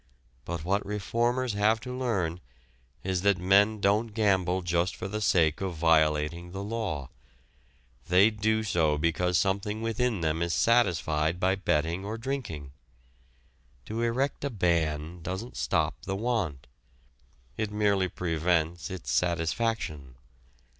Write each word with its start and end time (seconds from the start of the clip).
But 0.45 0.65
what 0.65 0.83
reformers 0.83 1.53
have 1.53 1.79
to 1.81 1.95
learn 1.95 2.39
is 3.03 3.21
that 3.21 3.37
men 3.37 3.79
don't 3.79 4.15
gamble 4.15 4.63
just 4.63 4.95
for 4.95 5.07
the 5.07 5.21
sake 5.21 5.61
of 5.61 5.75
violating 5.75 6.53
the 6.53 6.63
law. 6.63 7.11
They 8.07 8.31
do 8.31 8.63
so 8.63 8.97
because 8.97 9.37
something 9.37 9.83
within 9.83 10.21
them 10.21 10.41
is 10.41 10.55
satisfied 10.55 11.39
by 11.39 11.53
betting 11.53 12.03
or 12.03 12.17
drinking. 12.17 12.71
To 13.85 14.01
erect 14.01 14.43
a 14.43 14.49
ban 14.49 15.21
doesn't 15.21 15.55
stop 15.55 16.01
the 16.01 16.15
want. 16.15 16.65
It 17.55 17.69
merely 17.71 18.09
prevents 18.09 18.89
its 18.89 19.11
satisfaction. 19.11 20.15